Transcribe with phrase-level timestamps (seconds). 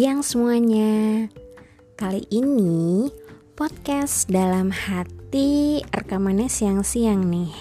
[0.00, 1.28] siang semuanya.
[1.92, 3.12] Kali ini
[3.52, 7.52] podcast dalam hati rekamannya siang-siang nih.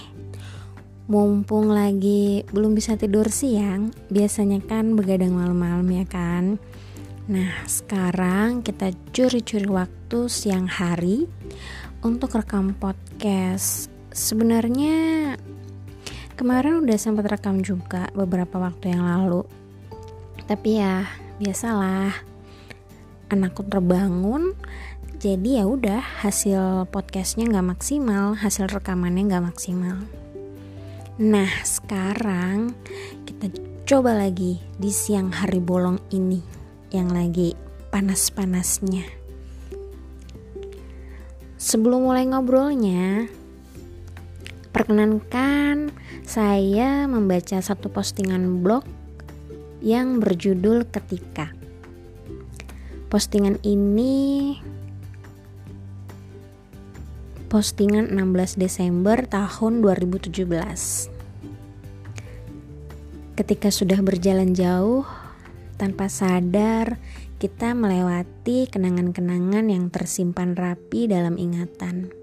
[1.12, 6.56] Mumpung lagi belum bisa tidur siang, biasanya kan begadang malam-malam ya kan.
[7.28, 11.28] Nah, sekarang kita curi-curi waktu siang hari
[12.08, 13.92] untuk rekam podcast.
[14.16, 15.36] Sebenarnya
[16.40, 19.44] kemarin udah sempat rekam juga beberapa waktu yang lalu.
[20.48, 21.04] Tapi ya,
[21.36, 22.29] biasalah
[23.30, 24.58] anakku terbangun
[25.22, 29.98] jadi ya udah hasil podcastnya nggak maksimal hasil rekamannya nggak maksimal
[31.22, 32.74] nah sekarang
[33.30, 33.54] kita
[33.86, 36.42] coba lagi di siang hari bolong ini
[36.90, 37.54] yang lagi
[37.94, 39.06] panas-panasnya
[41.60, 43.30] sebelum mulai ngobrolnya
[44.74, 45.92] perkenankan
[46.24, 48.86] saya membaca satu postingan blog
[49.82, 51.59] yang berjudul Ketika.
[53.10, 54.54] Postingan ini
[57.50, 60.30] postingan 16 Desember tahun 2017.
[63.34, 65.10] Ketika sudah berjalan jauh,
[65.82, 67.02] tanpa sadar
[67.42, 72.14] kita melewati kenangan-kenangan yang tersimpan rapi dalam ingatan.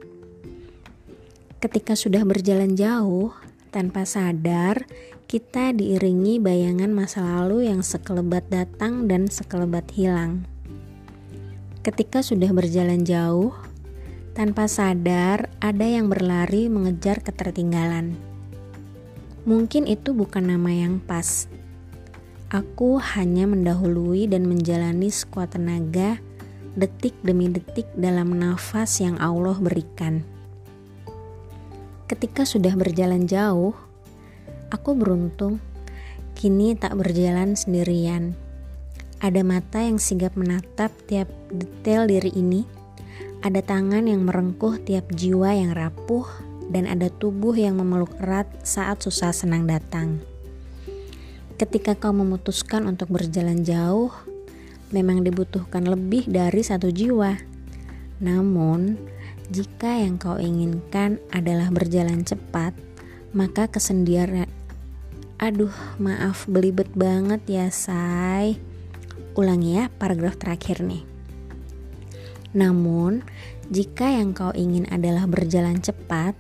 [1.59, 3.35] Ketika sudah berjalan jauh,
[3.75, 4.87] tanpa sadar
[5.27, 10.47] kita diiringi bayangan masa lalu yang sekelebat datang dan sekelebat hilang.
[11.87, 13.55] Ketika sudah berjalan jauh,
[14.35, 18.19] tanpa sadar ada yang berlari mengejar ketertinggalan.
[19.47, 21.47] Mungkin itu bukan nama yang pas.
[22.51, 26.19] Aku hanya mendahului dan menjalani sekuat tenaga,
[26.75, 30.27] detik demi detik dalam nafas yang Allah berikan.
[32.11, 33.79] Ketika sudah berjalan jauh,
[34.75, 35.63] Aku beruntung,
[36.35, 38.35] kini tak berjalan sendirian.
[39.21, 42.69] Ada mata yang sigap menatap tiap detail diri ini.
[43.41, 46.27] Ada tangan yang merengkuh tiap jiwa yang rapuh,
[46.69, 50.19] dan ada tubuh yang memeluk erat saat susah senang datang.
[51.57, 54.13] Ketika kau memutuskan untuk berjalan jauh,
[54.93, 57.39] memang dibutuhkan lebih dari satu jiwa.
[58.21, 59.01] Namun,
[59.49, 62.77] jika yang kau inginkan adalah berjalan cepat,
[63.37, 64.49] maka kesendirian
[65.37, 68.57] aduh maaf belibet banget ya say
[69.37, 71.05] ulangi ya paragraf terakhir nih.
[72.57, 73.21] Namun
[73.69, 76.33] jika yang kau ingin adalah berjalan cepat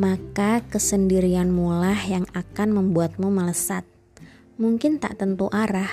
[0.00, 3.84] maka kesendirian mulah yang akan membuatmu melesat
[4.56, 5.90] mungkin tak tentu arah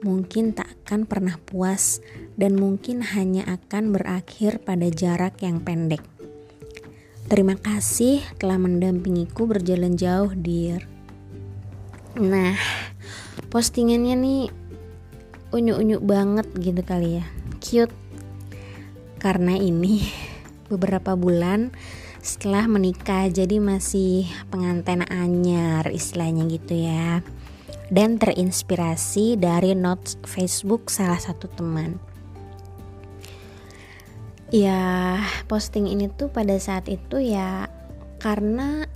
[0.00, 1.98] mungkin tak akan pernah puas
[2.38, 6.02] dan mungkin hanya akan berakhir pada jarak yang pendek.
[7.28, 10.80] Terima kasih telah mendampingiku berjalan jauh, Dir.
[12.16, 12.56] Nah,
[13.52, 14.42] postingannya nih
[15.54, 17.24] unyu-unyu banget gitu kali ya.
[17.62, 17.94] Cute.
[19.18, 20.06] Karena ini
[20.72, 21.72] beberapa bulan
[22.18, 27.24] setelah menikah jadi masih pengantin anyar istilahnya gitu ya.
[27.88, 31.96] Dan terinspirasi dari notes Facebook salah satu teman
[34.48, 37.68] ya posting ini tuh pada saat itu ya
[38.18, 38.88] karena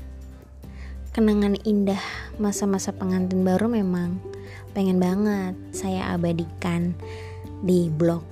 [1.12, 2.00] kenangan indah
[2.40, 4.16] masa-masa pengantin baru memang
[4.72, 6.96] pengen banget saya abadikan
[7.60, 8.24] di blog.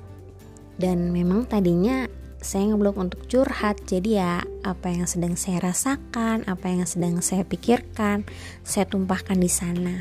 [0.81, 2.09] Dan memang tadinya
[2.41, 7.45] saya ngeblog untuk curhat jadi ya apa yang sedang saya rasakan apa yang sedang saya
[7.45, 8.25] pikirkan
[8.65, 10.01] saya tumpahkan di sana.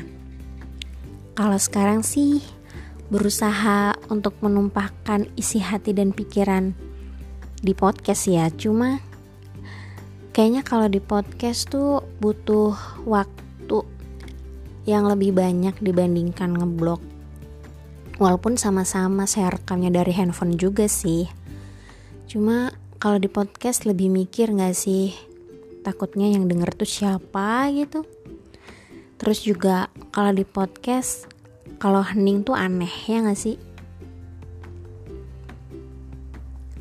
[1.36, 2.40] Kalau sekarang sih
[3.12, 6.72] berusaha untuk menumpahkan isi hati dan pikiran
[7.60, 9.04] di podcast ya cuma
[10.30, 13.82] kayaknya kalau di podcast tuh butuh waktu
[14.86, 17.02] yang lebih banyak dibandingkan ngeblok.
[18.20, 21.24] Walaupun sama-sama saya rekamnya dari handphone juga sih.
[22.28, 22.70] Cuma
[23.00, 25.16] kalau di podcast lebih mikir gak sih?
[25.80, 28.04] Takutnya yang denger tuh siapa gitu.
[29.16, 31.26] Terus juga kalau di podcast
[31.80, 33.56] kalau hening tuh aneh ya gak sih?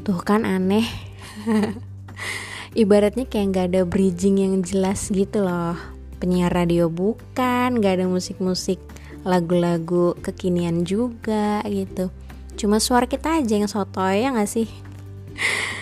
[0.03, 0.83] Tuh kan aneh.
[2.77, 5.73] Ibaratnya kayak nggak ada bridging yang jelas gitu loh.
[6.21, 8.77] Penyiar radio bukan, nggak ada musik-musik
[9.25, 12.13] lagu-lagu kekinian juga gitu.
[12.59, 14.67] Cuma suara kita aja yang sotoy ya gak sih?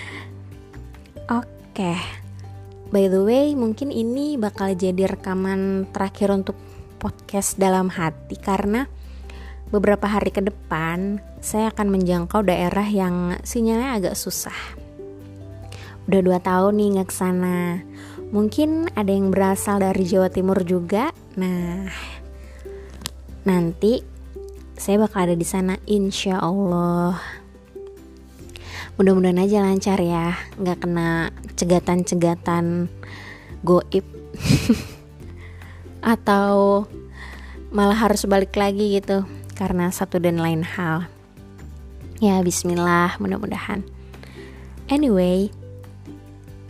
[1.42, 1.98] Oke.
[2.88, 6.56] By the way, mungkin ini bakal jadi rekaman terakhir untuk
[7.04, 8.88] podcast dalam hati karena
[9.74, 14.87] beberapa hari ke depan saya akan menjangkau daerah yang sinyalnya agak susah.
[16.07, 17.83] Udah dua tahun nih nggak ke sana.
[18.31, 21.12] Mungkin ada yang berasal dari Jawa Timur juga.
[21.36, 21.88] Nah,
[23.48, 24.04] nanti
[24.77, 27.18] saya bakal ada di sana insya Allah
[28.98, 32.89] mudah-mudahan aja lancar ya nggak kena cegatan-cegatan
[33.62, 34.06] goib
[36.13, 36.86] atau
[37.69, 41.06] malah harus balik lagi gitu karena satu dan lain hal
[42.18, 43.86] ya bismillah mudah-mudahan
[44.89, 45.53] anyway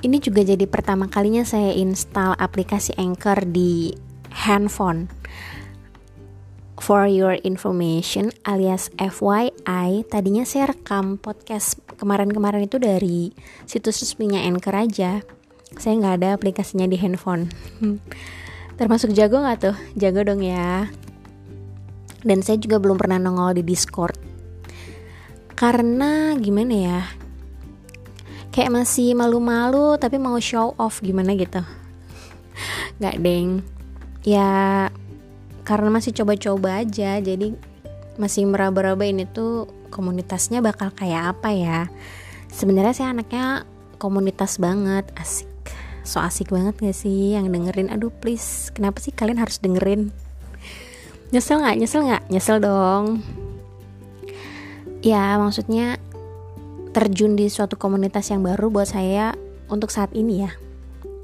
[0.06, 3.98] ini juga jadi pertama kalinya saya install aplikasi Anchor di
[4.46, 5.10] handphone.
[6.78, 13.34] For your information alias FYI tadinya saya rekam podcast kemarin-kemarin itu dari
[13.66, 15.26] situs resminya Anchor aja.
[15.74, 17.50] Saya nggak ada aplikasinya di handphone.
[18.80, 19.78] Termasuk jago nggak tuh?
[19.98, 20.86] Jago dong ya.
[22.22, 24.14] Dan saya juga belum pernah nongol di Discord.
[25.58, 27.02] Karena gimana ya
[28.58, 31.62] kayak masih malu-malu tapi mau show off gimana gitu.
[32.98, 33.62] Nggak deng.
[34.26, 34.90] Ya
[35.62, 37.54] karena masih coba-coba aja jadi
[38.18, 41.80] masih meraba-raba ini tuh komunitasnya bakal kayak apa ya.
[42.50, 43.70] Sebenarnya saya anaknya
[44.02, 45.46] komunitas banget asik.
[46.02, 47.94] So asik banget gak sih yang dengerin?
[47.94, 50.10] Aduh please kenapa sih kalian harus dengerin?
[51.30, 51.78] Nyesel nggak?
[51.78, 52.24] Nyesel nggak?
[52.34, 53.22] Nyesel dong.
[55.06, 56.02] Ya maksudnya
[56.98, 59.38] terjun di suatu komunitas yang baru buat saya
[59.70, 60.50] untuk saat ini ya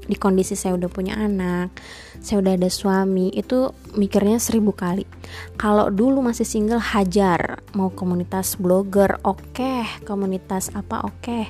[0.06, 1.74] di kondisi saya udah punya anak,
[2.20, 5.08] saya udah ada suami, itu mikirnya seribu kali.
[5.56, 9.88] Kalau dulu masih single hajar, mau komunitas blogger oke, okay.
[10.04, 11.24] komunitas apa oke.
[11.24, 11.44] Okay.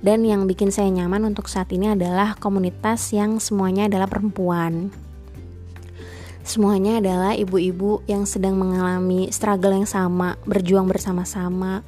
[0.00, 4.88] Dan yang bikin saya nyaman untuk saat ini adalah komunitas yang semuanya adalah perempuan.
[6.42, 11.86] Semuanya adalah ibu-ibu yang sedang mengalami struggle yang sama, berjuang bersama-sama,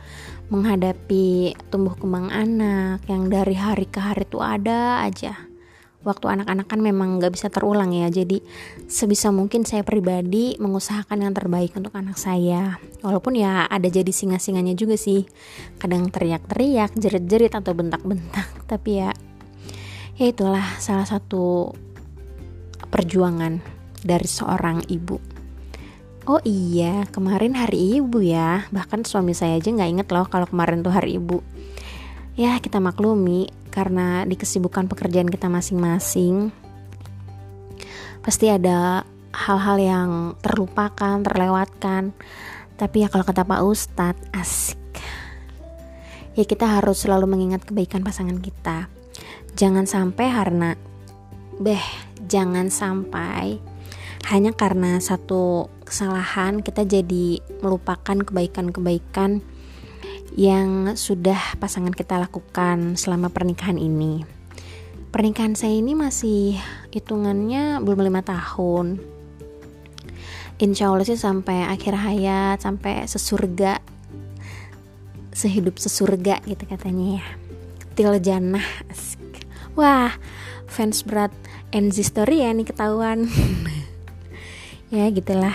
[0.52, 5.48] menghadapi tumbuh kembang anak yang dari hari ke hari itu ada aja.
[6.04, 8.44] Waktu anak-anak kan memang gak bisa terulang ya jadi
[8.84, 12.76] sebisa mungkin saya pribadi mengusahakan yang terbaik untuk anak saya.
[13.00, 15.24] Walaupun ya ada jadi singa-singanya juga sih.
[15.80, 18.52] Kadang teriak-teriak jerit-jerit atau bentak-bentak.
[18.68, 19.16] Tapi ya
[20.20, 21.72] ya itulah salah satu
[22.92, 23.64] perjuangan
[24.04, 25.33] dari seorang ibu
[26.24, 28.64] Oh iya, kemarin hari ibu ya.
[28.72, 31.44] Bahkan suami saya aja nggak inget loh kalau kemarin tuh hari ibu.
[32.32, 36.54] Ya kita maklumi, karena di kesibukan pekerjaan kita masing-masing
[38.24, 39.04] pasti ada
[39.34, 40.10] hal-hal yang
[40.40, 42.16] terlupakan, terlewatkan.
[42.80, 44.80] Tapi ya kalau kata Pak Ustadz, asik.
[46.32, 48.88] Ya kita harus selalu mengingat kebaikan pasangan kita.
[49.60, 50.72] Jangan sampai karena
[51.60, 51.84] beh,
[52.24, 53.60] jangan sampai
[54.32, 59.44] hanya karena satu kesalahan kita jadi melupakan kebaikan-kebaikan
[60.34, 64.24] yang sudah pasangan kita lakukan selama pernikahan ini.
[65.14, 66.58] Pernikahan saya ini masih
[66.90, 68.98] hitungannya belum lima tahun.
[70.58, 73.78] Insya Allah sih sampai akhir hayat, sampai sesurga,
[75.30, 77.26] sehidup sesurga gitu katanya ya.
[77.94, 79.46] Til jannah, asik.
[79.78, 80.18] Wah,
[80.66, 81.30] fans berat
[81.70, 83.30] NZ Story ya nih ketahuan.
[84.92, 85.54] ya gitulah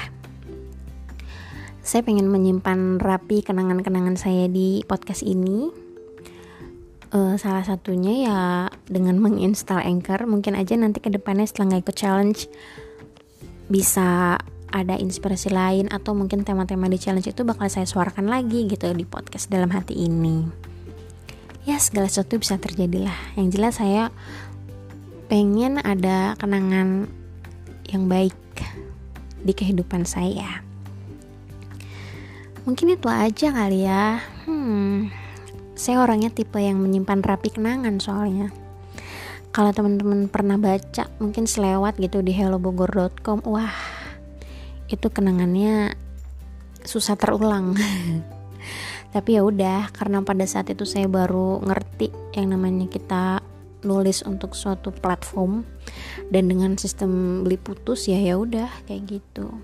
[1.90, 5.74] saya pengen menyimpan rapi kenangan-kenangan saya di podcast ini.
[7.10, 8.40] Uh, salah satunya ya
[8.86, 10.30] dengan menginstal Anchor.
[10.30, 12.40] Mungkin aja nanti ke depannya setelah nggak ikut challenge
[13.74, 14.38] bisa
[14.70, 19.10] ada inspirasi lain atau mungkin tema-tema di challenge itu bakal saya suarakan lagi gitu di
[19.10, 20.46] podcast dalam hati ini.
[21.66, 23.18] Ya segala sesuatu bisa terjadi lah.
[23.34, 24.14] Yang jelas saya
[25.26, 27.10] pengen ada kenangan
[27.90, 28.38] yang baik
[29.44, 30.62] di kehidupan saya.
[32.68, 34.20] Mungkin itu aja kali ya.
[34.46, 35.30] Hmm
[35.80, 38.52] saya orangnya tipe yang menyimpan rapi kenangan soalnya.
[39.56, 43.72] Kalau teman-teman pernah baca mungkin selewat gitu di hellobogor.com wah
[44.92, 45.96] itu kenangannya
[46.84, 47.80] susah terulang.
[49.16, 53.40] Tapi ya udah karena pada saat itu saya baru ngerti yang namanya kita
[53.86, 55.64] nulis untuk suatu platform
[56.34, 59.56] dan dengan sistem beli putus ya ya udah kayak gitu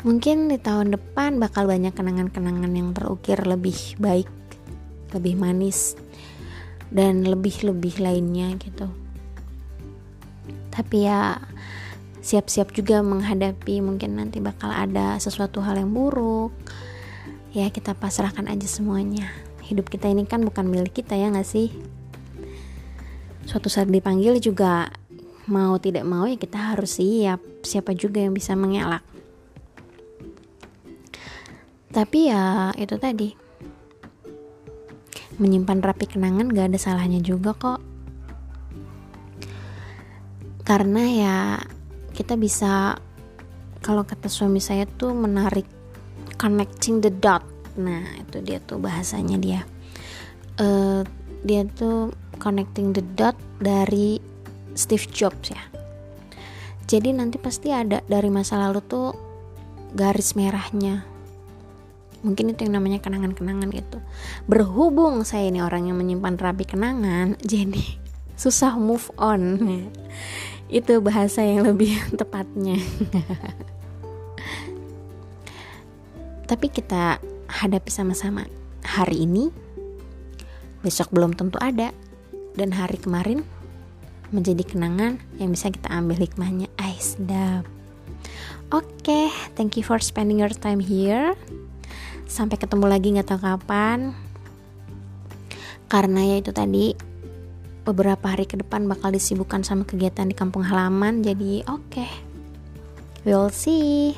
[0.00, 4.32] Mungkin di tahun depan bakal banyak kenangan-kenangan yang terukir lebih baik,
[5.12, 5.92] lebih manis,
[6.88, 8.88] dan lebih-lebih lainnya gitu.
[10.72, 11.36] Tapi ya
[12.24, 16.56] siap-siap juga menghadapi mungkin nanti bakal ada sesuatu hal yang buruk.
[17.52, 19.28] Ya kita pasrahkan aja semuanya.
[19.60, 21.76] Hidup kita ini kan bukan milik kita ya gak sih?
[23.48, 24.90] Suatu saat dipanggil juga
[25.50, 27.40] mau tidak mau ya kita harus siap.
[27.64, 29.04] Siapa juga yang bisa mengelak.
[31.90, 33.28] Tapi ya itu tadi.
[35.40, 37.80] Menyimpan rapi kenangan gak ada salahnya juga kok.
[40.62, 41.36] Karena ya
[42.14, 42.94] kita bisa
[43.80, 45.66] kalau kata suami saya tuh menarik
[46.36, 47.42] connecting the dot.
[47.80, 49.60] Nah itu dia tuh bahasanya dia.
[50.60, 51.02] Uh,
[51.42, 54.16] dia tuh connecting the dot dari
[54.72, 55.60] Steve Jobs ya.
[56.90, 59.14] Jadi nanti pasti ada dari masa lalu tuh
[59.94, 61.06] garis merahnya.
[62.26, 64.02] Mungkin itu yang namanya kenangan-kenangan gitu.
[64.50, 68.00] Berhubung saya ini orang yang menyimpan rapi kenangan jadi
[68.34, 69.60] susah move on.
[70.66, 72.80] Itu bahasa yang lebih tepatnya.
[76.50, 78.48] Tapi kita hadapi sama-sama.
[78.82, 79.46] Hari ini
[80.82, 81.92] besok belum tentu ada
[82.60, 83.40] dan hari kemarin
[84.30, 86.68] menjadi kenangan yang bisa kita ambil hikmahnya.
[86.76, 87.64] Ay sedap.
[88.70, 89.26] Oke okay,
[89.58, 91.34] thank you for spending your time here.
[92.30, 94.14] Sampai ketemu lagi nggak tahu kapan.
[95.90, 96.94] Karena ya itu tadi
[97.82, 101.24] beberapa hari ke depan bakal disibukkan sama kegiatan di kampung halaman.
[101.24, 101.90] Jadi oke.
[101.90, 102.12] Okay.
[103.24, 104.14] we'll see.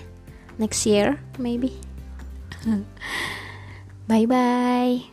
[0.61, 1.73] Next year maybe.
[4.11, 5.12] Bye bye